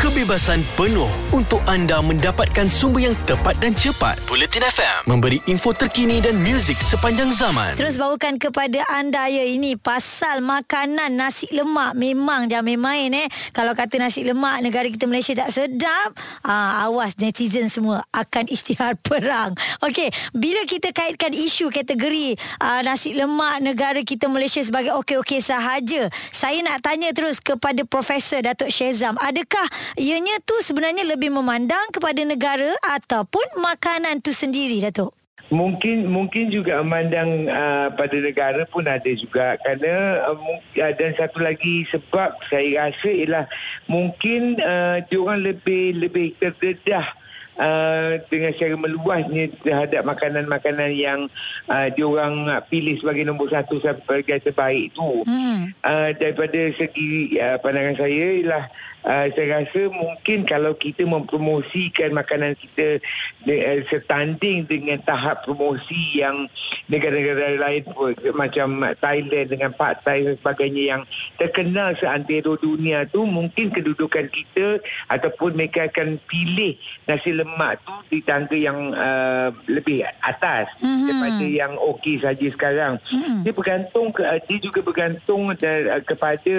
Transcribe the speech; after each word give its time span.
kebebasan 0.00 0.64
penuh 0.80 1.12
untuk 1.28 1.60
anda 1.68 2.00
mendapatkan 2.00 2.72
sumber 2.72 3.12
yang 3.12 3.16
tepat 3.28 3.52
dan 3.60 3.76
cepat. 3.76 4.16
Bulletin 4.24 4.64
FM 4.64 5.04
memberi 5.04 5.44
info 5.44 5.76
terkini 5.76 6.24
dan 6.24 6.40
muzik 6.40 6.80
sepanjang 6.80 7.28
zaman. 7.36 7.76
Terus 7.76 8.00
bawakan 8.00 8.40
kepada 8.40 8.80
anda 8.96 9.28
ya 9.28 9.44
ini 9.44 9.76
pasal 9.76 10.40
makanan 10.40 11.20
nasi 11.20 11.52
lemak 11.52 11.92
memang 12.00 12.48
jangan 12.48 12.80
main 12.80 13.12
eh. 13.12 13.28
Kalau 13.52 13.76
kata 13.76 14.00
nasi 14.00 14.24
lemak 14.24 14.64
negara 14.64 14.88
kita 14.88 15.04
Malaysia 15.04 15.36
tak 15.36 15.52
sedap, 15.52 16.16
ah, 16.48 16.88
awas 16.88 17.20
netizen 17.20 17.68
semua 17.68 18.00
akan 18.16 18.48
isytihar 18.56 18.96
perang. 19.04 19.52
Okey, 19.84 20.08
bila 20.32 20.64
kita 20.64 20.96
kaitkan 20.96 21.36
isu 21.36 21.68
kategori 21.68 22.40
ah, 22.56 22.80
nasi 22.80 23.12
lemak 23.12 23.60
negara 23.60 24.00
kita 24.00 24.32
Malaysia 24.32 24.64
sebagai 24.64 24.96
okey-okey 25.04 25.44
sahaja, 25.44 26.08
saya 26.32 26.56
nak 26.64 26.80
tanya 26.80 27.12
terus 27.12 27.36
kepada 27.36 27.84
Profesor 27.84 28.40
Datuk 28.40 28.72
Syezam, 28.72 29.20
adakah 29.20 29.68
ianya 29.98 30.38
tu 30.46 30.54
sebenarnya 30.62 31.02
lebih 31.06 31.32
memandang 31.32 31.90
kepada 31.90 32.22
negara 32.22 32.70
ataupun 32.86 33.58
makanan 33.58 34.22
tu 34.22 34.30
sendiri 34.30 34.78
Datuk? 34.84 35.14
Mungkin 35.50 36.06
mungkin 36.06 36.46
juga 36.46 36.78
memandang 36.78 37.50
uh, 37.50 37.90
pada 37.90 38.14
negara 38.22 38.62
pun 38.70 38.86
ada 38.86 39.10
juga 39.10 39.58
kerana 39.58 40.22
uh, 40.30 40.38
uh, 40.78 40.92
dan 40.94 41.10
satu 41.18 41.42
lagi 41.42 41.82
sebab 41.90 42.38
saya 42.46 42.86
rasa 42.86 43.10
ialah 43.10 43.44
mungkin 43.90 44.62
uh, 44.62 45.02
diorang 45.10 45.42
lebih 45.42 45.98
lebih 45.98 46.38
terdedah 46.38 47.18
Uh, 47.60 48.16
dengan 48.32 48.56
secara 48.56 48.72
meluasnya 48.72 49.52
terhadap 49.60 50.00
makanan-makanan 50.08 50.96
yang 50.96 51.28
uh, 51.68 51.92
diorang 51.92 52.48
pilih 52.72 52.96
sebagai 52.96 53.28
nombor 53.28 53.52
satu 53.52 53.76
sebagai 53.84 54.40
terbaik 54.40 54.88
itu 54.88 55.28
hmm. 55.28 55.68
uh, 55.84 56.08
daripada 56.16 56.72
segi 56.72 57.36
uh, 57.36 57.60
pandangan 57.60 58.00
saya 58.00 58.40
ialah 58.40 58.64
uh, 59.04 59.26
saya 59.32 59.62
rasa 59.62 59.80
mungkin 59.92 60.44
kalau 60.44 60.76
kita 60.76 61.04
mempromosikan 61.04 62.12
makanan 62.12 62.56
kita 62.56 63.00
de- 63.44 63.64
uh, 63.64 63.80
setanding 63.88 64.66
dengan 64.68 65.00
tahap 65.04 65.44
promosi 65.44 66.20
yang 66.20 66.48
negara-negara 66.90 67.60
lain 67.60 67.82
pun 67.90 68.12
macam 68.34 68.82
Thailand 68.98 69.46
dengan 69.48 69.70
Pad 69.72 70.02
Thai 70.04 70.26
dan 70.26 70.34
sebagainya 70.40 70.82
yang 70.96 71.02
terkenal 71.36 71.94
seantero 71.96 72.56
dunia 72.60 73.06
tu 73.08 73.24
mungkin 73.24 73.72
kedudukan 73.72 74.28
kita 74.28 74.80
ataupun 75.08 75.56
mereka 75.56 75.88
akan 75.88 76.20
pilih 76.28 76.76
nasi 77.06 77.32
lemak 77.32 77.80
tu 77.84 77.94
di 78.10 78.18
tangga 78.24 78.56
yang 78.56 78.92
uh, 78.92 79.54
lebih 79.70 80.04
atas 80.24 80.68
mm-hmm. 80.80 81.06
daripada 81.06 81.46
yang 81.46 81.72
okey 81.94 82.20
saja 82.20 82.46
sekarang 82.52 82.94
mm-hmm. 83.08 83.42
dia 83.46 83.52
bergantung 83.54 84.08
ke, 84.12 84.22
dia 84.46 84.58
juga 84.58 84.80
bergantung 84.82 85.52
uh, 85.52 86.00
kepada 86.04 86.54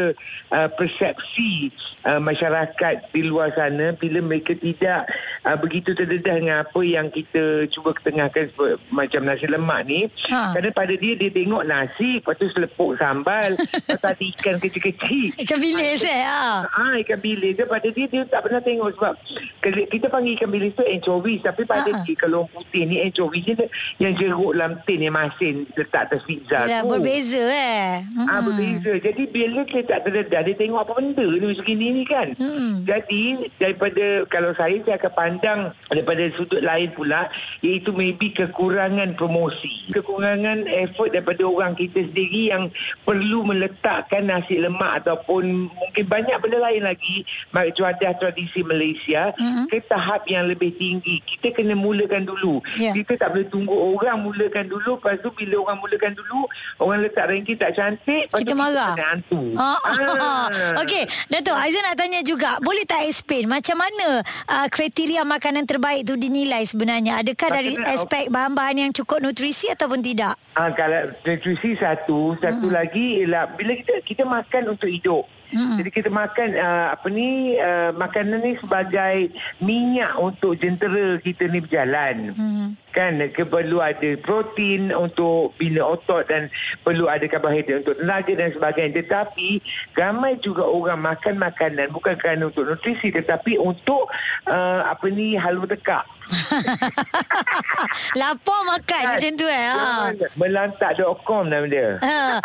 uh, 0.54 0.70
persepsi 0.74 1.70
uh, 2.08 2.22
masyarakat 2.32 3.12
di 3.12 3.22
luar 3.28 3.52
sana 3.52 3.92
bila 3.94 4.24
mereka 4.24 4.56
tidak 4.56 5.12
uh, 5.44 5.58
begitu 5.60 5.92
terdedah 5.92 6.36
dengan 6.40 6.58
apa 6.64 6.82
yang 6.82 7.12
kita 7.12 7.68
cuba 7.68 7.92
ketengahkan 7.92 8.50
macam 8.90 9.22
nasi 9.28 9.46
lemak 9.52 9.82
ni 9.86 10.08
ha. 10.32 10.56
kerana 10.56 10.70
pada 10.72 10.94
dia 10.96 11.14
dia 11.20 11.30
tengok 11.30 11.68
nasi 11.68 12.24
lepas 12.24 12.36
tu 12.40 12.48
selepuk 12.50 12.96
sambal 12.96 13.60
lepas 13.92 14.12
tu 14.16 14.24
ikan 14.32 14.56
kecil-kecil 14.58 15.36
ikan 15.44 15.60
bilis 15.60 16.02
eh 16.08 16.24
ha. 16.24 16.66
ha, 16.66 16.84
ikan 17.04 17.20
bilis 17.20 17.54
dia 17.60 17.66
pada 17.68 17.88
dia 17.92 18.06
dia 18.08 18.24
tak 18.24 18.48
pernah 18.48 18.62
tengok 18.64 18.90
sebab 18.96 19.14
kita 19.62 20.08
panggil 20.08 20.34
ikan 20.40 20.50
bilis 20.50 20.72
tu 20.74 20.84
anchovies 20.88 21.44
tapi 21.44 21.68
pada 21.68 21.92
ha. 21.92 22.02
dia 22.08 22.16
kalau 22.16 22.48
putih 22.50 22.88
ni 22.88 23.04
anchovies 23.04 23.44
ni 23.44 23.56
yang 24.00 24.14
jeruk 24.16 24.56
dalam 24.56 24.80
tin 24.88 25.04
yang 25.04 25.16
masin 25.16 25.68
letak 25.76 26.10
atas 26.10 26.24
pizza 26.24 26.66
Yalah, 26.66 26.82
tu 26.86 26.88
berbeza 26.96 27.44
eh 27.50 28.06
hmm. 28.06 28.28
ha, 28.28 28.34
berbeza 28.40 28.92
jadi 29.02 29.24
bila 29.28 29.62
dia 29.68 29.82
tak 29.84 30.00
terdedah 30.08 30.42
dia 30.46 30.56
tengok 30.56 30.80
apa 30.86 30.92
benda 31.02 31.28
ni 31.28 31.54
segini 31.58 31.88
ni 32.02 32.04
kan 32.06 32.21
hmm. 32.36 32.86
jadi 32.86 33.24
daripada 33.58 34.06
kalau 34.28 34.52
saya 34.58 34.78
saya 34.84 34.98
akan 34.98 35.14
pandang 35.14 35.60
daripada 35.88 36.24
sudut 36.36 36.62
lain 36.62 36.90
pula 36.92 37.32
iaitu 37.62 37.94
maybe 37.96 38.34
kekurangan 38.34 39.16
promosi 39.16 39.88
kekurangan 39.94 40.68
effort 40.68 41.16
daripada 41.16 41.44
orang 41.48 41.74
kita 41.78 42.04
sendiri 42.08 42.52
yang 42.52 42.68
perlu 43.08 43.46
meletakkan 43.48 44.28
nasi 44.28 44.60
lemak 44.60 45.04
ataupun 45.04 45.72
mungkin 45.72 46.06
banyak 46.08 46.38
benda 46.44 46.60
lain 46.60 46.84
lagi 46.84 47.24
cuadah 47.52 48.12
tradisi 48.20 48.62
Malaysia 48.66 49.32
mm-hmm. 49.38 49.66
ke 49.72 49.78
tahap 49.88 50.28
yang 50.28 50.50
lebih 50.52 50.76
tinggi 50.76 51.24
kita 51.24 51.56
kena 51.56 51.74
mulakan 51.78 52.28
dulu 52.28 52.60
yeah. 52.76 52.92
kita 52.92 53.16
tak 53.16 53.32
boleh 53.32 53.48
tunggu 53.48 53.76
orang 53.96 54.24
mulakan 54.26 54.68
dulu 54.68 55.00
lepas 55.00 55.16
tu 55.24 55.32
bila 55.32 55.64
orang 55.64 55.78
mulakan 55.80 56.12
dulu 56.14 56.46
orang 56.84 57.00
letak 57.08 57.26
ranking 57.32 57.58
tak 57.58 57.74
cantik 57.78 58.28
kita 58.28 58.54
marah 58.54 58.94
kita 58.94 59.06
hantu 59.08 59.42
oh, 59.56 59.80
ah. 59.88 60.48
Okey 60.84 61.04
Datuk 61.32 61.56
Aizan 61.56 61.84
nak 61.86 61.96
tanya 61.96 62.11
juga 62.20 62.60
boleh 62.60 62.84
tak 62.84 63.08
explain 63.08 63.48
macam 63.48 63.80
mana 63.80 64.20
uh, 64.52 64.68
kriteria 64.68 65.24
makanan 65.24 65.64
terbaik 65.64 66.04
tu 66.04 66.20
dinilai 66.20 66.68
sebenarnya 66.68 67.24
adakah 67.24 67.48
Makanan, 67.48 67.64
dari 67.64 67.74
aspek 67.96 68.24
bahan-bahan 68.28 68.76
yang 68.84 68.92
cukup 68.92 69.24
nutrisi 69.24 69.72
ataupun 69.72 70.04
tidak 70.04 70.36
Ah, 70.60 70.68
kalau 70.76 71.16
nutrisi 71.24 71.80
satu, 71.80 72.36
satu 72.44 72.68
hmm. 72.68 72.76
lagi 72.76 73.24
ialah 73.24 73.48
bila 73.56 73.72
kita 73.72 74.04
kita 74.04 74.24
makan 74.28 74.76
untuk 74.76 74.92
hidup. 74.92 75.24
Hmm. 75.52 75.76
Jadi 75.80 75.90
kita 75.92 76.08
makan 76.08 76.56
uh, 76.56 76.96
apa 76.96 77.08
ni 77.12 77.60
uh, 77.60 77.92
makanan 77.96 78.40
ni 78.40 78.56
sebagai 78.56 79.36
minyak 79.60 80.16
untuk 80.16 80.56
jentera 80.56 81.20
kita 81.20 81.48
ni 81.52 81.60
berjalan. 81.60 82.36
Hmm. 82.36 82.51
Kan 82.92 83.24
perlu 83.32 83.80
ada 83.80 84.16
protein 84.20 84.92
untuk 84.92 85.56
bina 85.56 85.82
otot 85.82 86.28
dan 86.28 86.52
perlu 86.84 87.08
ada 87.08 87.24
karbohidrat 87.26 87.88
untuk 87.88 87.98
tenaga 88.00 88.34
dan 88.36 88.52
sebagainya. 88.52 89.02
Tetapi 89.04 89.50
ramai 89.96 90.38
juga 90.44 90.68
orang 90.68 91.00
makan 91.00 91.40
makanan 91.40 91.92
bukan 91.96 92.16
kerana 92.20 92.52
untuk 92.52 92.68
nutrisi 92.68 93.10
tetapi 93.12 93.56
untuk 93.58 94.12
uh, 94.48 94.82
apa 94.86 95.08
ni 95.08 95.40
halu 95.40 95.64
tekak. 95.66 96.04
Lapar 98.20 98.60
makan 98.68 99.04
kan? 99.04 99.12
macam 99.18 99.32
tu 99.36 99.48
eh. 99.48 99.68
Ha. 99.72 100.12
Melantak.com 100.36 101.44
nama 101.48 101.66
dia. 101.68 102.00
Ha. 102.00 102.40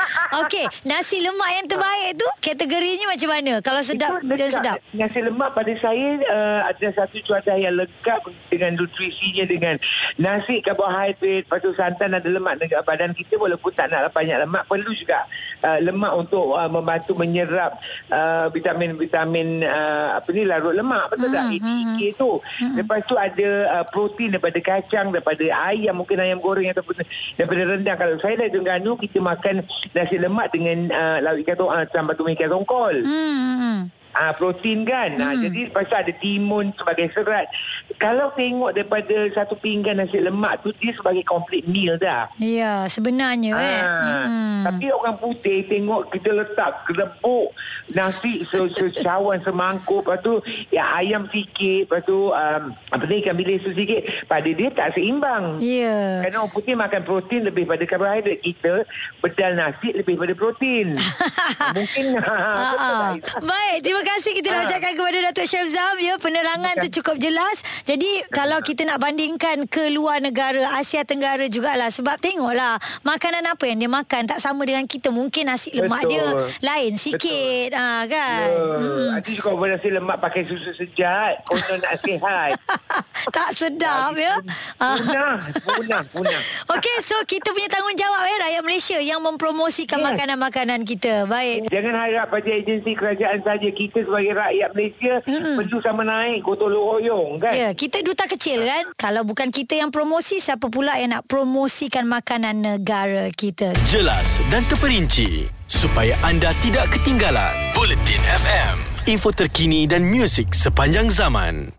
Okey, 0.45 0.67
nasi 0.87 1.23
lemak 1.23 1.51
yang 1.63 1.67
terbaik 1.71 2.11
tu 2.19 2.29
kategorinya 2.43 3.07
macam 3.11 3.29
mana? 3.31 3.53
Kalau 3.63 3.81
sedap 3.83 4.21
dia 4.23 4.49
sedap. 4.51 4.77
Nasi 4.93 5.21
lemak 5.23 5.51
pada 5.55 5.73
saya 5.79 6.21
uh, 6.27 6.61
ada 6.71 6.87
satu 6.95 7.17
cuaca 7.25 7.55
yang 7.55 7.75
lengkap 7.79 8.21
dengan 8.51 8.79
nutrisinya 8.79 9.45
dengan 9.47 9.75
nasi 10.21 10.63
karbohidrat, 10.63 11.47
lepas 11.47 11.59
tu 11.63 11.71
santan 11.75 12.17
ada 12.17 12.29
lemak 12.29 12.59
dekat 12.61 12.83
badan 12.87 13.13
kita 13.15 13.39
walaupun 13.39 13.73
tak 13.75 13.91
nak 13.93 14.11
banyak 14.13 14.39
lemak 14.43 14.65
perlu 14.67 14.91
juga 14.93 15.27
uh, 15.65 15.79
lemak 15.83 16.13
untuk 16.15 16.57
uh, 16.57 16.71
membantu 16.71 17.13
menyerap 17.19 17.79
uh, 18.11 18.49
vitamin-vitamin 18.51 19.65
uh, 19.65 20.19
apa 20.19 20.29
ni 20.33 20.43
larut 20.45 20.75
lemak 20.75 21.11
betul 21.13 21.29
hmm, 21.31 21.37
tak? 21.37 21.45
Hmm, 21.47 21.57
EDK 21.57 22.01
hmm. 22.01 22.19
tu. 22.19 22.31
Hmm. 22.41 22.75
Lepas 22.79 22.99
tu 23.05 23.15
ada 23.17 23.49
uh, 23.76 23.76
protein 23.85 24.33
daripada 24.33 24.59
kacang, 24.63 25.13
daripada 25.13 25.45
ayam, 25.69 26.01
mungkin 26.01 26.23
ayam 26.23 26.41
goreng 26.41 26.73
ataupun 26.73 27.05
daripada 27.37 27.63
rendang. 27.67 27.99
Kalau 27.99 28.17
saya 28.23 28.35
dari 28.41 28.51
Terengganu, 28.53 28.97
kita 28.97 29.19
makan 29.21 29.67
nasi 29.93 30.17
lemak 30.17 30.55
dengan 30.55 30.89
uh, 30.95 31.19
lauk 31.21 31.45
ikan 31.45 31.57
tongkol, 31.61 31.77
uh, 31.77 31.87
tambah 31.91 32.15
tumis 32.17 32.37
ikan 32.39 32.51
tongkol. 32.53 32.97
Hmm. 33.05 33.37
hmm, 33.37 33.57
hmm. 33.61 33.81
Ah 34.17 34.33
protein 34.33 34.89
kan. 34.89 35.13
Hmm. 35.13 35.25
Ah, 35.29 35.35
jadi 35.37 35.69
pasal 35.69 36.09
ada 36.09 36.13
timun 36.17 36.73
sebagai 36.73 37.13
serat. 37.13 37.53
Kalau 37.97 38.29
tengok 38.37 38.77
daripada 38.77 39.17
satu 39.33 39.57
pinggan 39.57 39.97
nasi 39.97 40.21
lemak 40.21 40.61
tu 40.61 40.69
dia 40.77 40.93
sebagai 40.93 41.25
complete 41.25 41.65
meal 41.65 41.97
dah. 41.97 42.29
Ya, 42.37 42.85
sebenarnya 42.93 43.57
ah, 43.57 43.65
eh. 43.65 43.83
Hmm. 44.29 44.63
Tapi 44.69 44.87
orang 44.93 45.17
putih 45.17 45.65
tengok 45.65 46.13
kita 46.13 46.31
letak 46.37 46.85
kerebuk 46.85 47.57
nasi 47.97 48.45
secawan 48.51 49.39
semangkuk 49.41 50.03
lepas 50.03 50.19
tu 50.21 50.43
ya 50.75 50.99
ayam 50.99 51.31
sikit 51.31 51.87
lepas 51.87 52.03
tu 52.03 52.35
um, 52.35 52.63
apa 52.91 53.05
ni 53.07 53.23
ikan 53.23 53.39
bilis 53.39 53.63
tu 53.63 53.71
sikit 53.73 54.05
pada 54.29 54.49
dia 54.51 54.69
tak 54.75 54.99
seimbang. 54.99 55.63
Ya. 55.63 56.27
Kerana 56.27 56.45
orang 56.45 56.53
putih 56.53 56.75
makan 56.77 57.01
protein 57.07 57.49
lebih 57.49 57.65
pada 57.65 57.85
karbohidrat 57.89 58.39
kita 58.45 58.85
bedal 59.25 59.53
nasi 59.57 59.89
lebih 59.97 60.21
pada 60.21 60.33
protein. 60.37 61.01
Mungkin 61.77 62.21
ha, 62.21 63.15
Baik, 63.41 63.79
terima 63.81 64.03
kasih 64.05 64.33
kita 64.37 64.49
nak 64.53 64.61
ha. 64.61 64.67
ucapkan 64.69 64.93
kepada 64.99 65.19
Datuk 65.31 65.47
Chef 65.47 65.67
Zam 65.71 65.97
ya 66.03 66.15
penerangan 66.21 66.75
tu 66.85 66.89
cukup 67.01 67.17
jelas. 67.23 67.65
Jadi 67.87 68.27
kalau 68.35 68.59
kita 68.67 68.83
nak 68.83 68.99
bandingkan 68.99 69.71
ke 69.71 69.95
luar 69.95 70.19
negara 70.19 70.75
Asia 70.75 71.07
Tenggara 71.07 71.47
jugalah 71.47 71.87
sebab 71.87 72.19
tengoklah 72.19 72.83
makanan 73.07 73.47
apa 73.47 73.63
yang 73.71 73.79
dia 73.79 73.87
makan 73.87 74.27
tak 74.27 74.43
sama 74.43 74.67
dengan 74.67 74.91
kita. 74.91 75.15
Mungkin 75.15 75.47
nasi 75.47 75.71
lemak 75.71 76.03
Betul. 76.03 76.11
dia 76.11 76.27
lain 76.67 76.99
sikit 76.99 77.71
ah 77.79 78.03
ha, 78.03 78.11
kan. 78.11 78.47
Ya. 78.51 78.59
Hmm. 78.59 79.09
Ada 79.23 79.31
juga 79.31 79.51
nasi 79.71 79.89
lemak 79.95 80.19
pakai 80.19 80.43
susu 80.51 80.75
sejat 80.75 81.47
konon 81.47 81.79
nak 81.79 81.95
sihat. 82.03 82.59
tak 83.37 83.55
sedap 83.55 84.19
ya. 84.19 84.35
Punah, 84.83 85.47
punah, 85.63 86.03
punah. 86.11 86.41
Okey, 86.75 86.97
so 87.07 87.15
kita 87.23 87.55
punya 87.55 87.71
tanggungjawab 87.71 88.23
ya 88.27 88.37
rakyat 88.51 88.63
Malaysia 88.67 88.99
yang 88.99 89.23
mempromosikan 89.23 90.03
yes. 90.03 90.07
makanan-makanan 90.11 90.83
kita. 90.83 91.31
Baik. 91.31 91.71
Jangan 91.71 91.95
harap 91.95 92.35
pada 92.35 92.51
agensi 92.51 92.99
kerajaan 92.99 93.47
saja 93.47 93.69
kita 93.71 94.03
sebagai 94.03 94.35
rakyat 94.35 94.71
Malaysia 94.75 95.15
Mm-mm. 95.23 95.55
perlu 95.55 95.79
sama 95.79 96.03
naik 96.03 96.43
gotong 96.43 96.75
royong 96.75 97.39
kan. 97.39 97.55
Ya, 97.55 97.76
kita 97.77 98.01
duta 98.01 98.25
kecil 98.25 98.65
kan. 98.65 98.85
Kalau 98.97 99.23
bukan 99.23 99.53
kita 99.53 99.77
yang 99.77 99.93
promosi, 99.93 100.41
siapa 100.41 100.73
pula 100.73 100.97
yang 100.97 101.13
nak 101.13 101.29
promosikan 101.29 102.09
makanan 102.09 102.65
negara 102.65 103.29
kita? 103.31 103.77
Jelas 103.85 104.41
dan 104.49 104.65
terperinci 104.67 105.53
supaya 105.69 106.17
anda 106.25 106.57
tidak 106.65 106.89
ketinggalan. 106.97 107.53
Bulletin 107.77 108.25
FM. 108.25 108.97
info 109.07 109.31
terkini 109.31 109.87
dan 109.87 110.03
muzik 110.03 110.51
sepanjang 110.51 111.07
zaman. 111.07 111.71